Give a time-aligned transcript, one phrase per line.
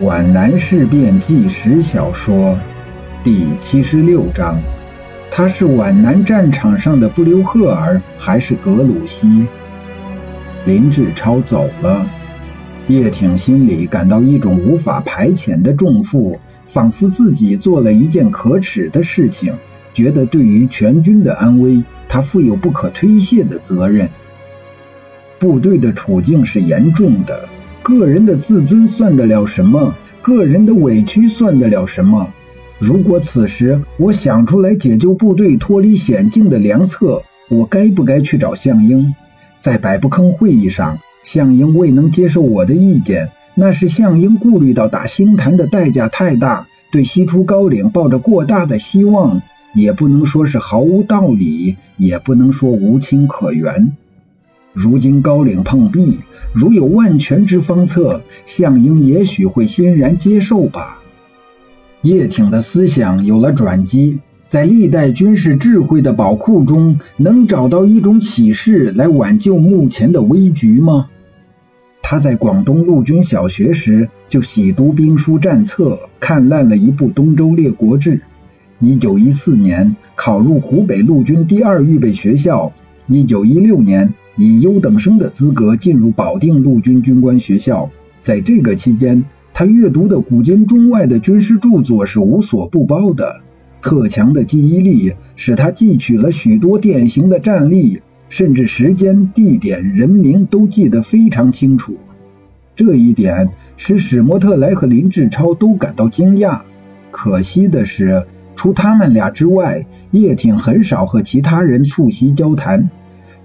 [0.00, 2.60] 皖南事变纪实小说
[3.24, 4.62] 第七十六章：
[5.32, 9.48] 他是皖南战场上的布留赫尔，还是格鲁希？
[10.64, 12.08] 林志超走了，
[12.86, 16.38] 叶挺心里感到一种无法排遣的重负，
[16.68, 19.58] 仿佛自己做了一件可耻的事情，
[19.94, 24.10] 觉得对于全军的安危，他负有不可推卸的责任。
[25.40, 27.48] 部队的处境是严重的。
[27.88, 29.96] 个人的自尊算得了什么？
[30.20, 32.34] 个人的委屈算得了什么？
[32.78, 39.14] 如果此时我想出来解救部队脱离险境的良策，我该不该去找项英？
[39.58, 49.40] 在百步坑会议上，项英未能接受我的意见，那是项英顾虑到打星坛的代价太大，对西出高岭抱着过大的希望，
[49.74, 53.96] 也不能说是毫无道理，也不能说无情可原。
[54.72, 56.20] 如今高岭碰壁，
[56.52, 61.00] 如有万全之方策，项英也许会欣然接受吧。
[62.02, 71.08] 叶挺的思想有了转机，在历代军事智慧的宝库中，能找到一种启示来挽救目前的危局吗？
[72.00, 78.16] 他在广东陆军小学时就喜读兵书战策，看烂了一部《东周列国志》。
[78.78, 82.72] 一九一四年考入湖北陆军第二预备学校，
[83.08, 84.14] 一九一六年。
[84.38, 93.40] 以优等生的资格进入保定陆军军官学校，在这个期间，他阅读的古今中外的军事著作是无所不包的。
[93.82, 101.96] 特强的记忆力使他记取了许多典型的战例，甚至时间、地点、人名都记得非常清楚。
[102.76, 106.60] 这一点使史摩特莱和林志超都感到惊讶。
[107.10, 112.90] 可惜的是，除他们俩之外，叶挺很少和其他人促膝交谈。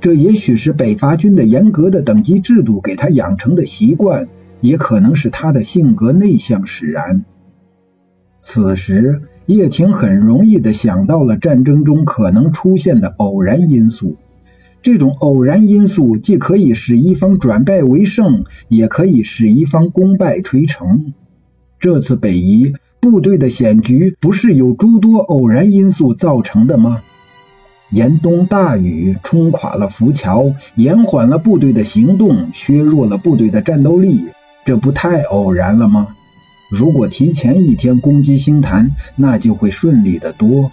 [0.04, 4.28] 这也许是北伐军的严格的等级制度给他养成的习惯，
[4.60, 7.24] 也可能是他的性格内向使然。
[8.42, 14.18] 此时，叶挺很容易的想到了战争中可能出现的偶然因素。
[14.82, 21.14] 这种偶然因素既可以使一方转败为胜，也可以使一方功败垂成。
[21.80, 27.04] 这次北移部队的险局，不是有诸多偶然因素造成的吗？
[27.94, 34.26] 严冬大雨冲垮了浮桥，延缓了部队的行动，削弱了部队的战斗力，
[34.66, 36.16] 这不太偶然了吗？
[36.72, 40.72] 如果提前一天攻击星坛，那就会顺利得多。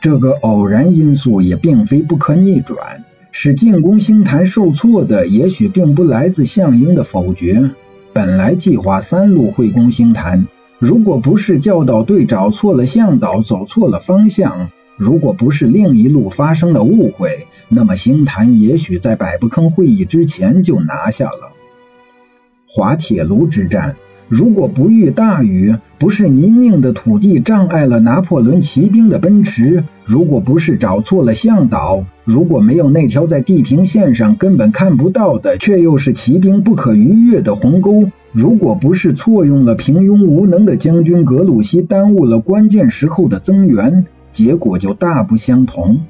[0.00, 7.70] 这个偶然因素也并非不可逆转，使进攻星坛受挫的，也许并不来自项英的否决。
[8.12, 10.48] 本来计划三路会攻星坛，
[10.80, 14.72] 如果不是教导队找错了向导，走错了方向。
[14.96, 21.52] 如果不是另一路发生了误会，那么星坛也许在百步坑会议之前就拿下了。
[22.66, 23.96] 滑铁卢之战，
[24.28, 44.06] 如果不遇大雨，不是泥泞的土地障碍了拿破仑骑兵的奔驰，如果不是找错了向导，如果没有那条在地平线上根本看不到的，却又是骑兵不可逾越的鸿沟，如果不是错用了平庸无能的将军格鲁希，耽误了关键时候的增援。
[44.36, 46.00] 结果就大不相同。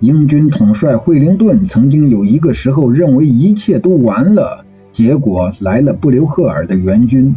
[0.00, 7.34] 英军统帅惠灵顿曾经有一个时候认为一切都完了，结果来了布留赫尔的援军。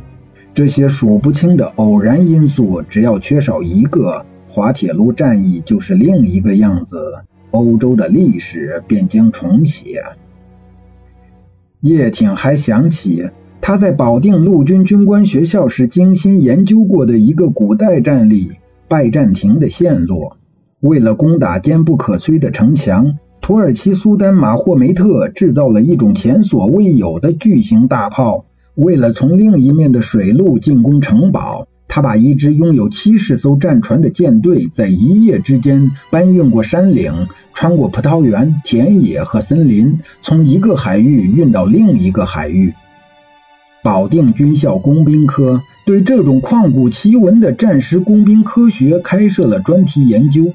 [0.53, 10.03] 这些数不清的偶然因素，只要缺少一个，滑铁卢战役就是另一个样子，欧洲的历史便将重写。
[11.79, 13.29] 叶挺还想起
[13.61, 18.49] 他在保定陆军军官学校时精心研究过的一个古代战例。
[18.89, 20.37] 拜占庭的陷落，
[20.79, 28.45] 为了攻打坚不可摧的城墙，土耳其苏丹马霍梅特制造了一种前所未有的巨型大炮。
[28.73, 42.73] 为了从另一面的水路进攻城堡，他把一支拥有七十艘战船的舰队在一夜之间搬运过山岭，穿过葡萄园、田野和森林，从一个海域运到另一个海域。
[43.83, 50.53] 保定军校工兵科对这种旷古奇闻的战时工兵科学开设了专题研究。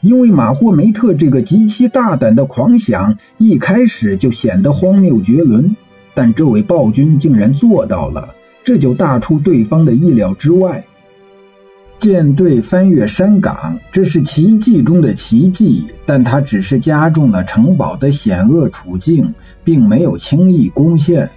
[0.00, 5.76] 因为马霍梅特这个极其大胆的狂想，一开始就显得荒谬绝伦。
[6.14, 8.34] 但这位暴君竟然做到了，
[8.64, 10.84] 这就大出对方的意料之外。
[11.98, 21.30] 舰队翻越山岗，这是奇迹中的奇迹，但它只是加重了城堡的险恶处境，并没有轻易攻陷。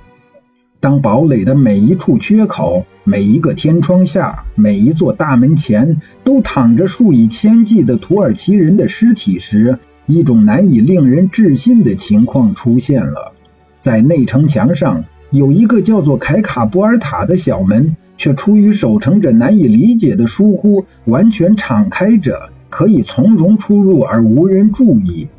[0.86, 13.34] 当堡垒的每一处缺口、每一个天窗下、每一座大门前都躺着数以千计的土耳其人的尸体时，一种难以令人置信的情况出现了：
[13.80, 25.30] 在内城墙上，有一个叫做凯卡波尔塔的小门，却出于守城者难以理解的疏忽，完全敞开着，可以从容出入而无人注意。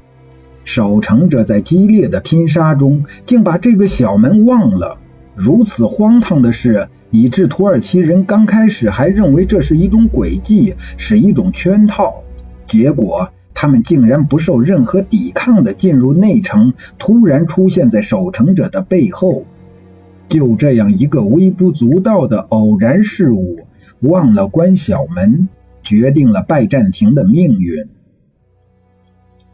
[0.65, 4.99] 守城者在激烈的拼杀中，竟把这个小门忘了。
[5.37, 12.23] 如此荒唐的事，以致土耳其人刚开始还认为这是一种诡计，是一种圈套。
[12.65, 19.45] 结果，他们竟然不受任何抵抗的进入内城，突然出现在守城者的背后。
[20.27, 23.67] 就这样一个微不足道的偶然事物，
[24.01, 25.49] 忘了关小门，
[25.83, 27.89] 决定了拜占庭的命运。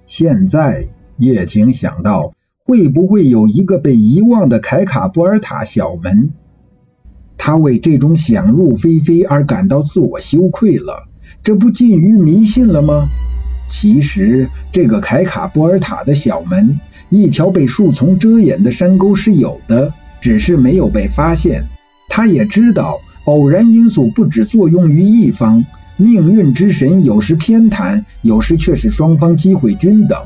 [0.06, 0.87] 现在。
[1.19, 2.32] 叶挺想到，
[2.73, 6.31] 会不会有一个被遗忘的凯卡布尔塔小门？
[7.37, 11.07] 他为这种想入非非而感到自我羞愧了。
[11.43, 13.11] 这不近于迷信了吗？
[13.69, 16.81] 其实，这个凯卡波尔塔的小门，
[17.11, 19.93] 一条被树丛遮掩的山沟是有的，
[20.23, 21.69] 只是没有被发现。
[22.09, 25.67] 他也知道，偶然因素不只作用于一方，
[25.99, 30.19] 命运之神有时偏袒，有时却是双方机会均等。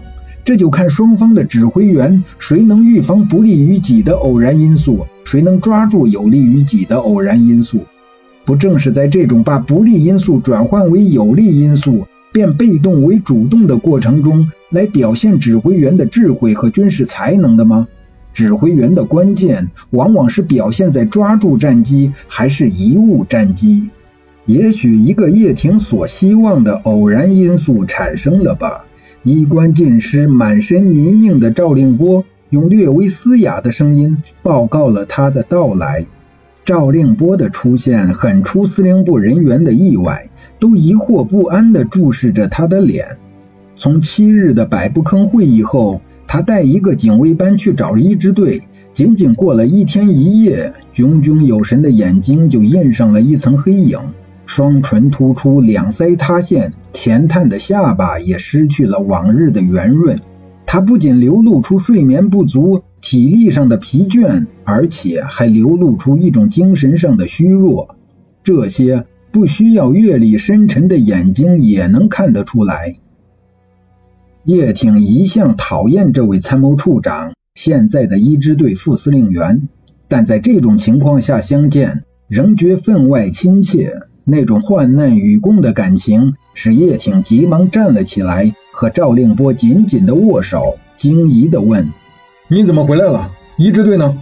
[0.47, 7.81] 这就看双方的指挥员谁能预防不利于己的偶然因素，谁能抓住有利于己的偶然因素。
[8.45, 17.89] 不正是在这种把不利因素转换为有利因素，变被动为主动的过程中，来表现指挥员的智慧和军事才能的吗？
[18.33, 23.91] 指挥员的关键往往是表现在抓住战机，还是贻误战机。
[24.45, 28.87] 也许一个叶挺所希望的偶然因素产生了吧。
[29.29, 36.07] 衣冠尽失、满身泥泞的赵令波用略微嘶哑的声音报告了他的到来。
[36.65, 40.31] 赵令波的出现很出司令部人员的意外，
[40.61, 43.19] 都疑惑不安地注视着他的脸。
[43.75, 48.63] 从七日的百步坑会议后，他带一个警卫班去找一支队，
[48.93, 53.99] 仅仅过了一天一夜，炯炯有神的眼睛就印上了一层黑影。
[54.47, 60.21] 双唇突出，两腮塌陷，前探的下巴也失去了往日的圆润。
[60.65, 67.97] 他不仅流露出睡眠不足、体力上的疲倦，而且还流露出一种精神上的虚弱。
[68.43, 72.97] 这些不需要阅历深沉的眼睛也能看得出来。
[74.45, 79.69] 叶挺一向讨厌这位参谋处长，现在的一支队副司令员，
[80.09, 83.93] 但在这种情况下相见，仍觉分外亲切。
[84.29, 91.93] 那种患难与共的感情，使叶挺急忙站了起来，和赵令波紧紧的握手，惊疑的问
[92.51, 93.31] ：“你怎么回来了？
[93.57, 94.19] 一支队呢？”“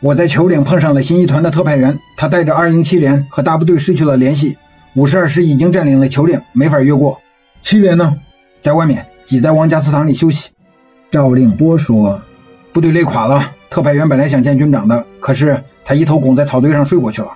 [0.00, 4.56] 我在球岭碰上了新一团的特派员，他带着二营七连和大部队失去了联系。
[4.94, 7.20] 五十二师已经占领了球岭，没法越过。
[7.60, 8.16] 七连呢？
[8.62, 10.52] 在外面挤在王家祠堂里休息。”
[11.12, 12.22] 赵令波说
[12.72, 17.32] ：“部队累垮了，特派员本来想见军长的，可是他一头拱在草堆上睡过去了。”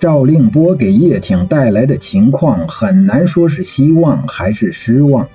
[0.00, 5.28] 赵令波给叶挺带来的情况很难说是希望还是失望。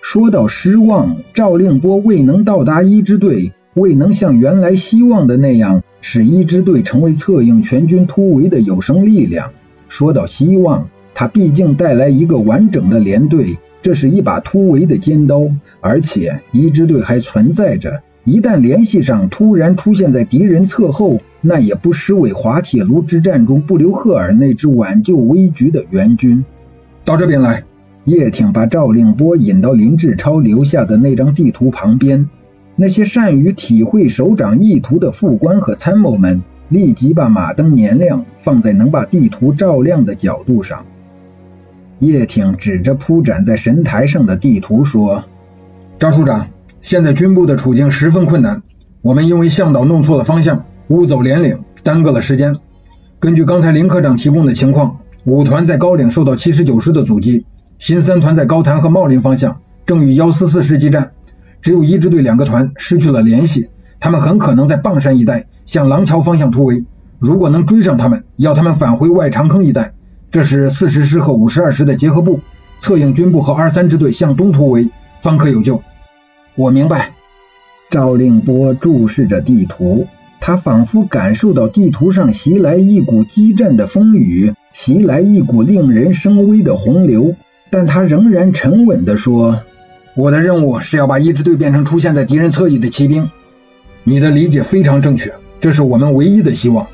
[0.00, 9.52] 说到失望，赵令波未能到达一支队，未能像原来希望的那样使一支队成为策应全军突围的有生力量。
[9.86, 15.50] 说到希望，他毕竟带来一个完整的连队，这是一把突围的尖刀，
[15.80, 18.02] 而且一支队还存在着。
[18.24, 26.44] 一旦联系上，突然出现在敌人侧后，那也不失为滑铁卢之战中布留赫尔那支挽救危局的援军。
[27.04, 27.64] 到这边来，
[28.04, 32.30] 叶挺把赵令波引到林志超留下的那张地图旁边。
[32.76, 40.86] 那些善于体会首长意图的副官和参谋们，立即把马灯年亮，放在能把地图照亮的角度上。
[41.98, 45.26] 叶挺指着铺展在神台上的地图说
[46.00, 46.48] ：“张处长。”
[46.84, 48.62] 现在军部的处境十分困难，
[49.00, 52.56] 我们因为向导弄错了方向，误走连岭，耽搁了时间。
[53.18, 57.46] 根据刚才林科长提供的情况，五团在高岭受到七十九师的阻击，
[57.78, 61.12] 新三团在高潭和茂林方向正与幺四四师激战，
[61.62, 66.84] 只有一支队两个团失去了联系，他们很可能在棒山一带向廊桥方向突围。
[67.18, 69.94] 如果能追上他们，要他们返回外长坑一带，
[70.30, 72.40] 这是四十师和五十二师的结合部，
[72.78, 74.90] 策应军部和二三支队向东突围，
[75.22, 75.80] 方可有救。
[76.56, 77.12] 我明白。
[77.90, 80.06] 赵令波注视着地图，
[80.40, 87.34] 他仿佛感受到地图上袭来一股激战的风雨，袭来一股令人生威的洪流。
[87.70, 89.62] 但他仍然沉稳地说
[90.16, 93.30] ：“我的任务是要把一支队变成出现在敌人侧翼的骑兵。”
[94.04, 96.88] 你的理解非常正确，这是我们唯一的希望。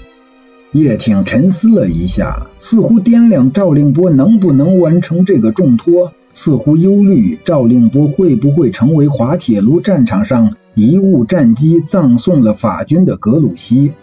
[0.73, 6.13] 叶挺沉思了一下，似乎掂量赵令波能不能完成这个重托。
[6.33, 13.95] 似乎忧虑赵令波会不会成为滑铁卢战场上贻误战机、葬送了法军的格鲁希。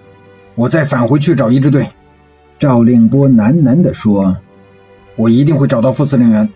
[0.56, 1.88] 我再返回去找一支队。
[2.60, 4.40] 赵令波喃喃地说
[5.16, 6.50] ：“我一定会找到副司令员。”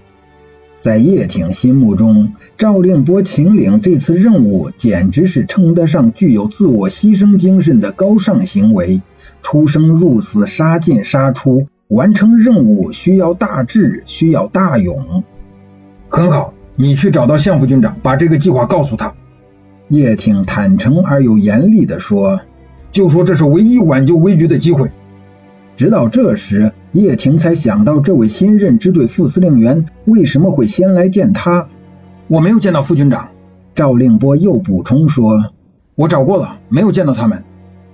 [0.82, 9.04] 在叶挺心目中，赵令波秦岭这次任务，简直是称得上具有自我牺牲精神的高尚行为。
[9.44, 15.24] 出生入死，杀进杀出，完成任务需要大志，需要大勇。
[16.10, 19.14] 很好，你去找到项副军长，把这个计划告诉他。
[19.88, 22.42] 叶挺坦诚而又严厉地说
[22.90, 24.90] ：“就说这是唯一挽救危局的机会。”
[25.78, 31.69] 直到这时，叶挺才想到，这位新任支队副司令员为什么会先来见他。
[32.27, 33.29] 我没有见到副军长。
[33.74, 35.53] 赵令波又补充说
[35.95, 37.45] ：“我找过了，没有见到他们，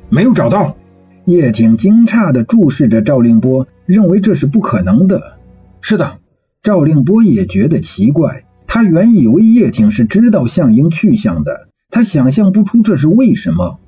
[0.09, 0.75] 没有找到。”
[1.25, 5.37] 叶挺惊诧地注视着赵令波，认为这是不可能的。
[5.81, 6.17] 是的，
[6.63, 8.45] 赵令波也觉得奇怪。
[8.65, 13.79] 他原以为叶挺是知道项英去向的，他想象不出这是为什么。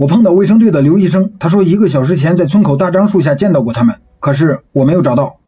[0.00, 5.40] 我碰到卫生队的刘医生，他说一个小时前在村口大樟树下见到过他们，可是我没有找到。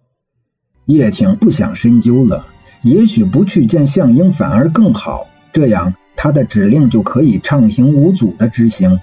[0.84, 2.44] 叶挺不想深究了，
[2.82, 9.00] 也许不去见向英反而更好，这样他的指令就可以畅行无阻的执行。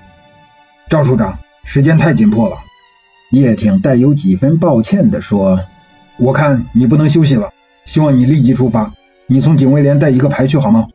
[0.88, 2.58] 赵处长，时间太紧迫了。
[3.32, 5.62] 叶挺带有几分抱歉地说
[6.20, 7.50] ：“我看你不能休息了，
[7.86, 8.94] 希望你立即出发。
[9.26, 10.90] 你从警卫连带一个排去好吗？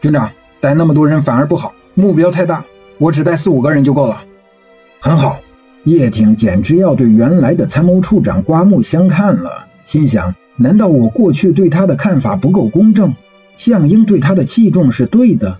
[0.00, 2.64] 军长，带那么多人反而不好，目标太大。”
[3.00, 4.24] 我只带四五个人就够了，
[5.00, 5.40] 很好。
[5.84, 13.14] 叶挺简直要对原来的参谋处长刮目相看了，心想：难道我过去对他的看法不够公正？
[13.56, 15.56] 项英对他的器重是对的。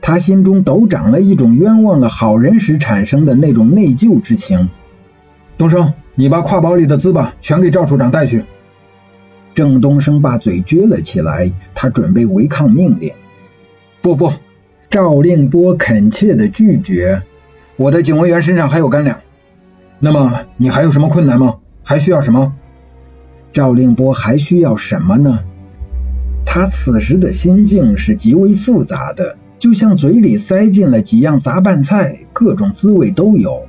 [0.00, 4.70] 他心中陡长了一种冤枉了好人时产生的那种内疚之情。
[5.58, 8.44] 东升，你把挎包里的资吧全给赵处长带去。
[9.54, 13.10] 郑东升把嘴撅了起来，他准备违抗命令。
[14.02, 14.32] 不不。
[14.88, 17.22] 赵令波恳切的拒绝
[17.76, 19.20] ：“我的警卫员身上还有干粮。
[19.98, 21.56] 那么你还有什么困难吗？
[21.82, 22.54] 还需要什么？”
[23.52, 25.40] 赵令波还需要什么呢？
[26.44, 33.66] 他此时的心境是极为复杂的，就像嘴里塞进了几样杂拌菜，各种滋味都有。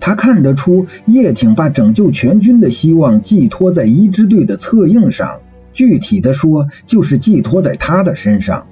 [0.00, 5.40] 他看得出叶挺把拯救全军的希望寄托在一支队的策应上，
[5.72, 8.66] 具体的说，就是寄托在他的身上。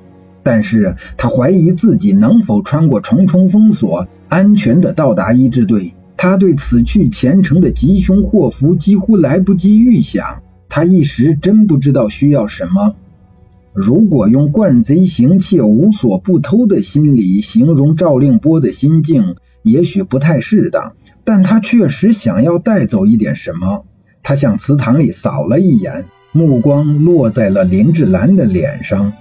[0.45, 5.95] 但是他怀疑自己能否穿过重重封锁，安全的到达一支队。
[6.17, 12.95] 他对此去前程的吉凶祸福几乎来不及预想，他一时真不知道需要什么。
[13.73, 20.95] 如果用惯贼行窃、无所不偷的心理形容赵令波的心境，也许不太适当。
[21.25, 23.85] 但他确实想要带走一点什么。
[24.23, 29.15] 他向祠堂里扫了一眼，目光落在了林志兰的脸上。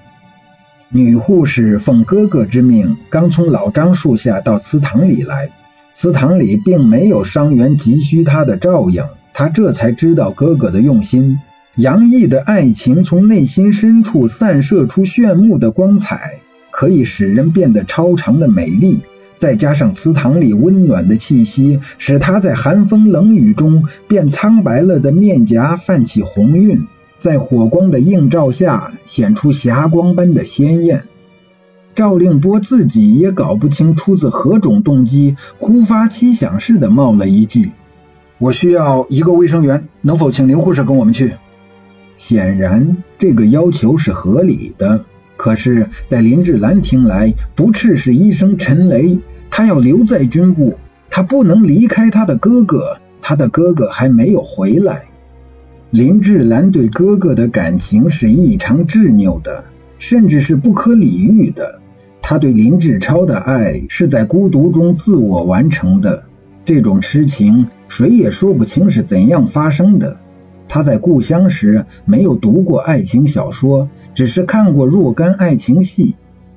[0.96, 5.50] 女护士奉哥哥之命，刚从老樟树下到祠堂里来。
[5.92, 11.40] 祠堂里并没有伤员急需她的照应，她这才知道哥哥的用心。
[11.76, 19.02] 洋溢的爱情从内心深处散射出炫目的光彩，可以使人变得超常的美丽。
[19.36, 26.86] 再加上祠堂里温暖的气息，使她在寒风冷雨中变苍白了的面颊泛起红晕。
[27.24, 31.06] 在火光的映照下，显出霞光般的鲜艳。
[31.96, 37.72] 赵令波自己也搞不清出自何种动机，忽发奇想似的冒了一句
[38.40, 41.38] ：“我需要一个卫生员，能否请林护士跟我们去？”
[42.18, 45.06] 显然，这个要求是合理的。
[45.38, 49.20] 可是，在林志兰听来，不啻是一声沉雷。
[49.50, 50.78] 他要留在军部，
[51.10, 55.13] 他不能离开他的哥哥，他的哥哥还没有回来。
[55.94, 59.66] 林志兰对哥哥的感情是异常执拗的，
[60.00, 61.82] 甚至是不可理喻的。
[62.20, 66.24] 他对林志超的爱是在孤独中自我完成的，
[66.66, 70.18] 这种痴情谁也说不清是怎样发生的。
[70.68, 76.16] 他在故乡时没有读过爱情小说，只是看过若干爱情戏。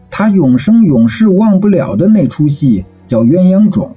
[0.08, 3.88] 他永生永世忘不了的那出戏叫《鸳鸯冢》。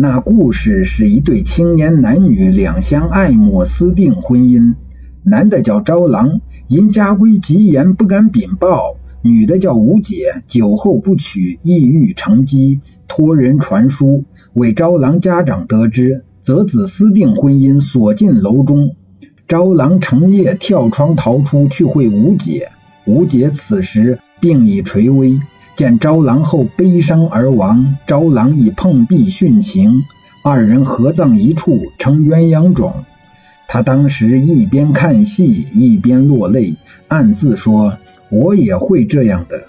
[0.00, 4.76] 那故事是一对青年男女两相爱慕私定婚姻，
[5.24, 18.94] 男的叫招郎，因家规极严不敢禀报；女的叫吴姐，酒后不娶，意欲成疾，托人传书，为招郎家长得知，则子私定婚姻，锁进楼中。
[19.48, 22.68] 招郎成夜跳窗逃出去会吴姐，
[23.04, 25.40] 吴姐此时病已垂危。
[25.78, 30.02] 见招郎后悲伤而亡，招郎以碰壁殉情，
[30.42, 33.04] 二人合葬一处，成鸳鸯冢。
[33.68, 36.74] 他当时一边看戏一边落泪，
[37.06, 39.68] 暗自说：“我也会这样的。”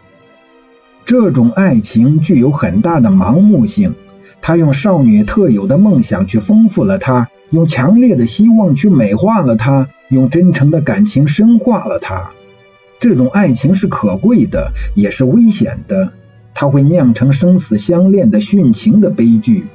[1.05, 3.93] 这种爱情具有很大的盲目性，
[4.41, 12.31] 他用少女特有的梦想去丰富了它，用强烈的希望去美化了它，用真诚的感情深化了它。
[12.99, 16.13] 这种爱情是可贵的，也是危险的，
[16.53, 19.67] 它会酿成生死相恋的殉情的悲剧。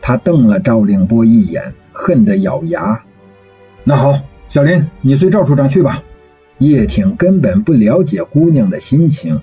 [0.00, 3.04] 他瞪了赵令波一眼，恨得咬牙。
[3.84, 6.02] 那好，小林，你随赵处长去吧。
[6.58, 9.42] 叶挺根本不了解姑娘的心情，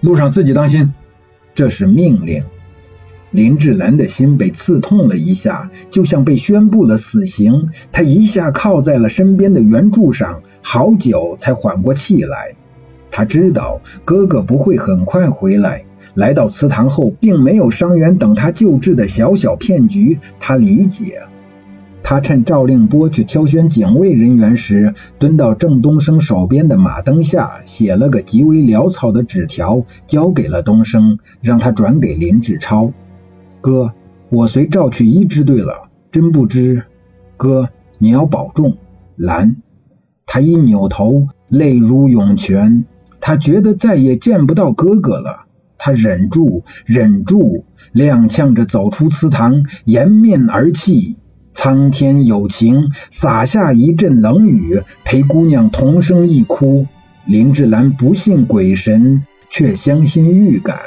[0.00, 0.94] 路上自己当心。
[1.54, 2.44] 这是命令。
[3.30, 7.68] 林志兰的心被刺痛了一下，就像被宣布了死刑。
[7.92, 12.54] 他一下靠在了身边的圆柱上，好久才缓过气来。
[13.12, 15.84] 他知道哥哥不会很快回来。
[16.14, 20.18] 来到祠堂后，并没有伤员等他救治的小小骗局。
[20.40, 21.20] 他理解。
[22.02, 32.92] 他趁赵令波去挑选警卫人员时，蹲到郑东升手边的马灯下，写了个极为潦草的纸条，交给了东升，让他转给林志超。
[33.60, 33.92] 哥，
[34.30, 36.84] 我随赵去一支队了，真不知。
[37.36, 38.78] 哥，你要保重。
[39.16, 39.56] 兰。
[40.26, 42.86] 他一扭头，泪如涌泉。
[43.20, 45.46] 他觉得再也见不到哥哥了。
[45.76, 47.64] 他忍住，忍住，
[47.94, 51.16] 踉跄着走出祠堂，掩面而泣。
[51.52, 56.86] 苍天有情，洒下一阵冷雨，陪姑娘同声一哭。
[57.26, 60.78] 林志兰不信鬼神，却相信预感。